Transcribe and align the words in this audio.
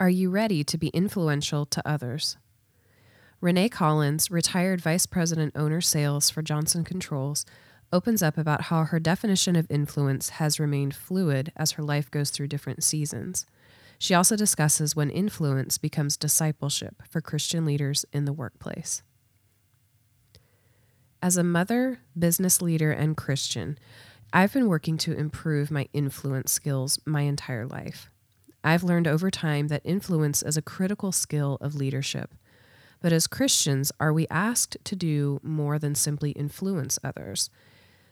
Are 0.00 0.08
you 0.08 0.30
ready 0.30 0.64
to 0.64 0.78
be 0.78 0.88
influential 0.88 1.66
to 1.66 1.86
others? 1.86 2.38
Renee 3.42 3.68
Collins, 3.68 4.30
retired 4.30 4.80
vice 4.80 5.04
president 5.04 5.52
owner 5.54 5.82
sales 5.82 6.30
for 6.30 6.40
Johnson 6.40 6.84
Controls, 6.84 7.44
opens 7.92 8.22
up 8.22 8.38
about 8.38 8.62
how 8.62 8.84
her 8.84 8.98
definition 8.98 9.56
of 9.56 9.70
influence 9.70 10.30
has 10.30 10.58
remained 10.58 10.94
fluid 10.94 11.52
as 11.54 11.72
her 11.72 11.82
life 11.82 12.10
goes 12.10 12.30
through 12.30 12.48
different 12.48 12.82
seasons. 12.82 13.44
She 13.98 14.14
also 14.14 14.36
discusses 14.36 14.96
when 14.96 15.10
influence 15.10 15.76
becomes 15.76 16.16
discipleship 16.16 17.02
for 17.06 17.20
Christian 17.20 17.66
leaders 17.66 18.06
in 18.10 18.24
the 18.24 18.32
workplace. 18.32 19.02
As 21.20 21.36
a 21.36 21.44
mother, 21.44 22.00
business 22.18 22.62
leader, 22.62 22.90
and 22.90 23.18
Christian, 23.18 23.78
I've 24.32 24.54
been 24.54 24.68
working 24.68 24.96
to 24.96 25.12
improve 25.12 25.70
my 25.70 25.88
influence 25.92 26.52
skills 26.52 26.98
my 27.04 27.20
entire 27.20 27.66
life. 27.66 28.08
I've 28.62 28.84
learned 28.84 29.06
over 29.06 29.30
time 29.30 29.68
that 29.68 29.82
influence 29.84 30.42
is 30.42 30.56
a 30.56 30.62
critical 30.62 31.12
skill 31.12 31.58
of 31.60 31.74
leadership. 31.74 32.34
But 33.00 33.12
as 33.12 33.26
Christians, 33.26 33.90
are 33.98 34.12
we 34.12 34.26
asked 34.28 34.76
to 34.84 34.96
do 34.96 35.40
more 35.42 35.78
than 35.78 35.94
simply 35.94 36.32
influence 36.32 36.98
others? 37.02 37.48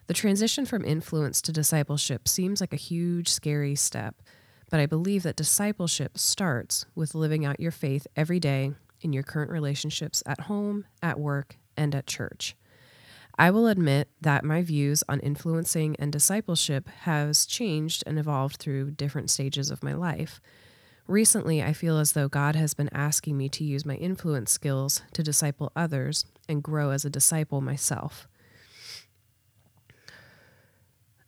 The 0.06 0.14
transition 0.14 0.64
from 0.64 0.86
influence 0.86 1.42
to 1.42 1.52
discipleship 1.52 2.26
seems 2.26 2.60
like 2.62 2.72
a 2.72 2.76
huge, 2.76 3.28
scary 3.28 3.74
step, 3.74 4.16
but 4.70 4.80
I 4.80 4.86
believe 4.86 5.22
that 5.24 5.36
discipleship 5.36 6.16
starts 6.16 6.86
with 6.94 7.14
living 7.14 7.44
out 7.44 7.60
your 7.60 7.70
faith 7.70 8.06
every 8.16 8.40
day 8.40 8.72
in 9.02 9.12
your 9.12 9.22
current 9.22 9.50
relationships 9.50 10.22
at 10.24 10.42
home, 10.42 10.86
at 11.02 11.20
work, 11.20 11.56
and 11.76 11.94
at 11.94 12.06
church. 12.06 12.56
I 13.38 13.52
will 13.52 13.68
admit 13.68 14.08
that 14.20 14.44
my 14.44 14.62
views 14.62 15.04
on 15.08 15.20
influencing 15.20 15.94
and 16.00 16.12
discipleship 16.12 16.88
has 17.02 17.46
changed 17.46 18.02
and 18.04 18.18
evolved 18.18 18.56
through 18.56 18.90
different 18.92 19.30
stages 19.30 19.70
of 19.70 19.84
my 19.84 19.92
life. 19.92 20.40
Recently, 21.06 21.62
I 21.62 21.72
feel 21.72 21.98
as 21.98 22.12
though 22.12 22.28
God 22.28 22.56
has 22.56 22.74
been 22.74 22.90
asking 22.92 23.38
me 23.38 23.48
to 23.50 23.64
use 23.64 23.86
my 23.86 23.94
influence 23.94 24.50
skills 24.50 25.02
to 25.12 25.22
disciple 25.22 25.70
others 25.76 26.26
and 26.48 26.64
grow 26.64 26.90
as 26.90 27.04
a 27.04 27.10
disciple 27.10 27.60
myself. 27.60 28.26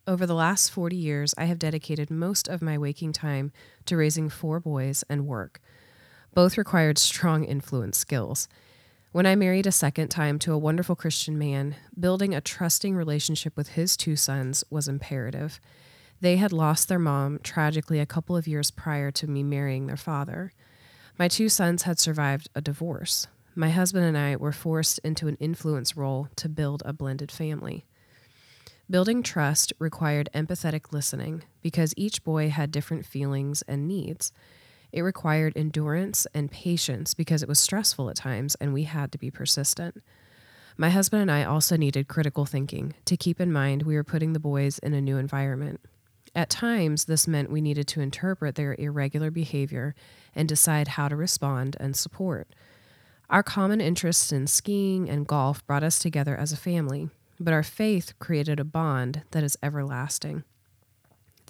Over 0.05 0.25
the 0.25 0.35
last 0.35 0.69
40 0.69 0.97
years, 0.97 1.33
I 1.37 1.45
have 1.45 1.59
dedicated 1.59 2.11
most 2.11 2.49
of 2.49 2.61
my 2.61 2.77
waking 2.77 3.13
time 3.13 3.53
to 3.85 3.95
raising 3.95 4.29
four 4.29 4.59
boys 4.59 5.05
and 5.09 5.25
work. 5.25 5.61
Both 6.33 6.57
required 6.57 6.97
strong 6.97 7.45
influence 7.45 7.97
skills. 7.97 8.49
When 9.13 9.25
I 9.25 9.35
married 9.35 9.67
a 9.67 9.73
second 9.73 10.07
time 10.07 10.39
to 10.39 10.53
a 10.53 10.57
wonderful 10.57 10.95
Christian 10.95 11.37
man, 11.37 11.75
building 11.99 12.33
a 12.33 12.39
trusting 12.39 12.95
relationship 12.95 13.57
with 13.57 13.69
his 13.69 13.97
two 13.97 14.15
sons 14.15 14.63
was 14.69 14.87
imperative. 14.87 15.59
They 16.21 16.37
had 16.37 16.53
lost 16.53 16.87
their 16.87 16.97
mom 16.97 17.39
tragically 17.43 17.99
a 17.99 18.05
couple 18.05 18.37
of 18.37 18.47
years 18.47 18.71
prior 18.71 19.11
to 19.11 19.27
me 19.27 19.43
marrying 19.43 19.87
their 19.87 19.97
father. 19.97 20.53
My 21.19 21.27
two 21.27 21.49
sons 21.49 21.83
had 21.83 21.99
survived 21.99 22.47
a 22.55 22.61
divorce. 22.61 23.27
My 23.53 23.69
husband 23.69 24.05
and 24.05 24.17
I 24.17 24.37
were 24.37 24.53
forced 24.53 24.99
into 24.99 25.27
an 25.27 25.35
influence 25.41 25.97
role 25.97 26.29
to 26.37 26.47
build 26.47 26.81
a 26.85 26.93
blended 26.93 27.33
family. 27.33 27.85
Building 28.89 29.23
trust 29.23 29.73
required 29.77 30.29
empathetic 30.33 30.93
listening 30.93 31.43
because 31.61 31.93
each 31.97 32.23
boy 32.23 32.47
had 32.49 32.71
different 32.71 33.05
feelings 33.05 33.61
and 33.63 33.89
needs. 33.89 34.31
It 34.91 35.01
required 35.01 35.53
endurance 35.55 36.27
and 36.33 36.51
patience 36.51 37.13
because 37.13 37.41
it 37.41 37.49
was 37.49 37.59
stressful 37.59 38.09
at 38.09 38.15
times 38.15 38.55
and 38.55 38.73
we 38.73 38.83
had 38.83 39.11
to 39.11 39.17
be 39.17 39.31
persistent. 39.31 40.01
My 40.77 40.89
husband 40.89 41.21
and 41.21 41.31
I 41.31 41.43
also 41.43 41.77
needed 41.77 42.07
critical 42.07 42.45
thinking 42.45 42.93
to 43.05 43.17
keep 43.17 43.39
in 43.39 43.51
mind 43.51 43.83
we 43.83 43.95
were 43.95 44.03
putting 44.03 44.33
the 44.33 44.39
boys 44.39 44.79
in 44.79 44.93
a 44.93 45.01
new 45.01 45.17
environment. 45.17 45.81
At 46.33 46.49
times, 46.49 47.05
this 47.05 47.27
meant 47.27 47.51
we 47.51 47.61
needed 47.61 47.87
to 47.89 48.01
interpret 48.01 48.55
their 48.55 48.75
irregular 48.79 49.31
behavior 49.31 49.93
and 50.33 50.47
decide 50.47 50.89
how 50.89 51.09
to 51.09 51.15
respond 51.15 51.75
and 51.79 51.95
support. 51.95 52.47
Our 53.29 53.43
common 53.43 53.81
interests 53.81 54.31
in 54.31 54.47
skiing 54.47 55.09
and 55.09 55.27
golf 55.27 55.65
brought 55.67 55.83
us 55.83 55.99
together 55.99 56.35
as 56.35 56.51
a 56.51 56.57
family, 56.57 57.09
but 57.39 57.53
our 57.53 57.63
faith 57.63 58.13
created 58.19 58.59
a 58.59 58.65
bond 58.65 59.23
that 59.31 59.43
is 59.43 59.57
everlasting. 59.61 60.43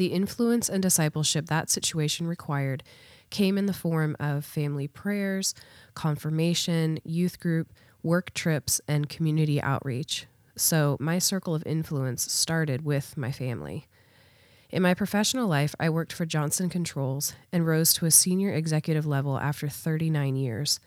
The 0.01 0.13
influence 0.13 0.67
and 0.67 0.81
discipleship 0.81 1.45
that 1.45 1.69
situation 1.69 2.25
required 2.25 2.81
came 3.29 3.55
in 3.55 3.67
the 3.67 3.71
form 3.71 4.17
of 4.19 4.43
family 4.43 4.87
prayers, 4.87 5.53
confirmation, 5.93 6.97
youth 7.03 7.39
group, 7.39 7.71
work 8.01 8.33
trips, 8.33 8.81
and 8.87 9.07
community 9.07 9.61
outreach. 9.61 10.25
So 10.55 10.97
my 10.99 11.19
circle 11.19 11.53
of 11.53 11.61
influence 11.67 12.33
started 12.33 12.83
with 12.83 13.15
my 13.15 13.31
family. 13.31 13.85
In 14.71 14.81
my 14.81 14.95
professional 14.95 15.47
life, 15.47 15.75
I 15.79 15.91
worked 15.91 16.13
for 16.13 16.25
Johnson 16.25 16.67
Controls 16.67 17.35
and 17.51 17.67
rose 17.67 17.93
to 17.93 18.07
a 18.07 18.09
senior 18.09 18.51
executive 18.51 19.05
level 19.05 19.37
after 19.37 19.69
39 19.69 20.35
years. 20.35 20.79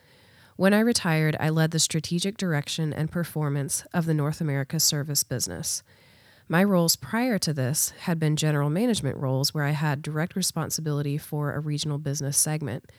When 0.56 0.74
I 0.74 0.80
retired, 0.80 1.36
I 1.38 1.50
led 1.50 1.70
the 1.70 1.78
strategic 1.78 2.36
direction 2.36 2.92
and 2.92 3.12
performance 3.12 3.86
of 3.94 4.06
the 4.06 4.14
North 4.14 4.40
America 4.40 4.80
service 4.80 5.22
business. 5.22 5.84
My 6.46 6.62
roles 6.62 6.96
prior 6.96 7.38
to 7.38 7.54
this 7.54 7.90
had 8.00 8.18
been 8.18 8.36
general 8.36 8.68
management 8.68 9.16
roles 9.16 9.54
where 9.54 9.64
I 9.64 9.70
had 9.70 10.02
direct 10.02 10.36
responsibility 10.36 11.16
for 11.16 11.52
a 11.54 11.60
regional 11.60 11.96
business 11.96 12.36
segment. 12.36 12.92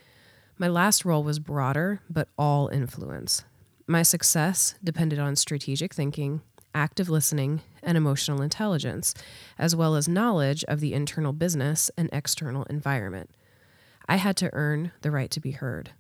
My 0.58 0.68
last 0.68 1.06
role 1.06 1.24
was 1.24 1.38
broader, 1.38 2.02
but 2.10 2.28
all 2.40 2.70
influence. 2.70 3.44
My 3.86 4.02
success 4.02 4.74
depended 4.84 5.20
on 5.20 5.36
strategic 5.36 5.94
thinking, 5.94 6.42
active 6.74 7.08
listening, 7.08 7.62
and 7.84 7.96
emotional 7.98 8.42
intelligence, 8.42 9.14
as 9.60 9.76
well 9.76 9.96
as 9.96 10.08
knowledge 10.08 10.64
of 10.68 10.80
the 10.80 10.94
internal 10.94 11.32
business 11.32 11.92
and 11.96 12.10
external 12.12 12.64
environment. 12.64 13.30
I 14.08 14.16
had 14.16 14.38
to 14.38 14.50
earn 14.54 14.92
the 15.02 15.12
right 15.12 15.30
to 15.30 15.40
be 15.40 15.52
heard. 15.52 15.92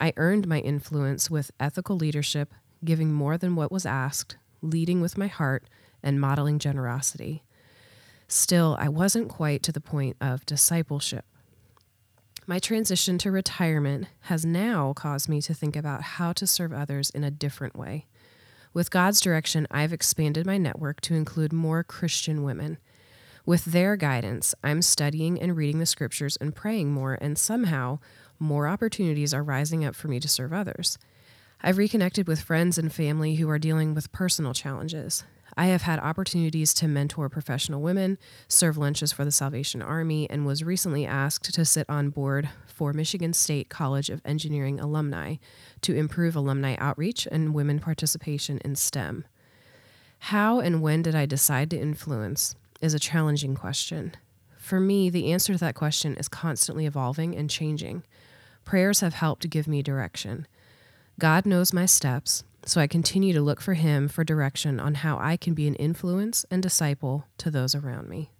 I 0.00 0.14
earned 0.16 0.48
my 0.48 0.60
influence 0.60 1.30
with 1.30 1.50
ethical 1.60 1.96
leadership, 1.96 2.54
giving 2.82 3.12
more 3.12 3.36
than 3.36 3.56
what 3.56 3.70
was 3.70 3.84
asked, 3.84 4.38
leading 4.62 5.02
with 5.02 5.18
my 5.18 5.26
heart, 5.26 5.64
and 6.04 6.20
modeling 6.20 6.60
generosity. 6.60 7.42
Still, 8.28 8.76
I 8.78 8.88
wasn't 8.88 9.28
quite 9.28 9.62
to 9.64 9.72
the 9.72 9.80
point 9.80 10.16
of 10.20 10.46
discipleship. 10.46 11.24
My 12.46 12.58
transition 12.58 13.16
to 13.18 13.30
retirement 13.30 14.06
has 14.22 14.44
now 14.44 14.92
caused 14.92 15.28
me 15.28 15.40
to 15.42 15.54
think 15.54 15.74
about 15.74 16.02
how 16.02 16.32
to 16.34 16.46
serve 16.46 16.72
others 16.72 17.10
in 17.10 17.24
a 17.24 17.30
different 17.30 17.74
way. 17.74 18.06
With 18.74 18.90
God's 18.90 19.20
direction, 19.20 19.66
I've 19.70 19.92
expanded 19.92 20.44
my 20.44 20.58
network 20.58 21.00
to 21.02 21.14
include 21.14 21.52
more 21.52 21.82
Christian 21.82 22.42
women. 22.42 22.78
With 23.46 23.66
their 23.66 23.96
guidance, 23.96 24.54
I'm 24.62 24.82
studying 24.82 25.40
and 25.40 25.56
reading 25.56 25.78
the 25.78 25.86
scriptures 25.86 26.36
and 26.36 26.54
praying 26.54 26.92
more, 26.92 27.16
and 27.20 27.38
somehow 27.38 27.98
more 28.38 28.66
opportunities 28.66 29.32
are 29.32 29.42
rising 29.42 29.84
up 29.84 29.94
for 29.94 30.08
me 30.08 30.18
to 30.20 30.28
serve 30.28 30.52
others. 30.52 30.98
I've 31.62 31.78
reconnected 31.78 32.26
with 32.26 32.42
friends 32.42 32.76
and 32.76 32.92
family 32.92 33.36
who 33.36 33.48
are 33.48 33.58
dealing 33.58 33.94
with 33.94 34.12
personal 34.12 34.52
challenges. 34.52 35.24
I 35.56 35.66
have 35.66 35.82
had 35.82 36.00
opportunities 36.00 36.74
to 36.74 36.88
mentor 36.88 37.28
professional 37.28 37.80
women, 37.80 38.18
serve 38.48 38.76
lunches 38.76 39.12
for 39.12 39.24
the 39.24 39.30
Salvation 39.30 39.82
Army, 39.82 40.28
and 40.28 40.44
was 40.44 40.64
recently 40.64 41.06
asked 41.06 41.54
to 41.54 41.64
sit 41.64 41.88
on 41.88 42.10
board 42.10 42.48
for 42.66 42.92
Michigan 42.92 43.32
State 43.32 43.68
College 43.68 44.10
of 44.10 44.20
Engineering 44.24 44.80
alumni 44.80 45.36
to 45.82 45.94
improve 45.94 46.34
alumni 46.34 46.74
outreach 46.78 47.28
and 47.30 47.54
women 47.54 47.78
participation 47.78 48.58
in 48.64 48.74
STEM. 48.74 49.24
How 50.18 50.58
and 50.58 50.82
when 50.82 51.02
did 51.02 51.14
I 51.14 51.26
decide 51.26 51.70
to 51.70 51.78
influence 51.78 52.56
is 52.80 52.94
a 52.94 52.98
challenging 52.98 53.54
question. 53.54 54.14
For 54.58 54.80
me, 54.80 55.08
the 55.10 55.32
answer 55.32 55.52
to 55.52 55.58
that 55.60 55.74
question 55.74 56.16
is 56.16 56.28
constantly 56.28 56.86
evolving 56.86 57.36
and 57.36 57.48
changing. 57.48 58.02
Prayers 58.64 59.00
have 59.00 59.14
helped 59.14 59.48
give 59.50 59.68
me 59.68 59.82
direction. 59.82 60.46
God 61.18 61.46
knows 61.46 61.72
my 61.72 61.86
steps, 61.86 62.44
so 62.66 62.80
I 62.80 62.86
continue 62.86 63.32
to 63.32 63.40
look 63.40 63.60
for 63.60 63.74
Him 63.74 64.08
for 64.08 64.24
direction 64.24 64.78
on 64.80 64.96
how 64.96 65.18
I 65.18 65.36
can 65.36 65.54
be 65.54 65.66
an 65.66 65.74
influence 65.76 66.44
and 66.50 66.62
disciple 66.62 67.26
to 67.38 67.50
those 67.50 67.74
around 67.74 68.08
me. 68.08 68.33